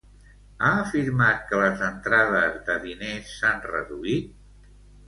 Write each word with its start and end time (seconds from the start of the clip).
Ha 0.61 0.69
afirmat 0.85 1.45
que 1.51 1.59
les 1.65 1.85
entrades 1.89 2.59
de 2.71 2.79
diners 2.89 3.39
s'han 3.39 3.65
reduït? 3.71 4.35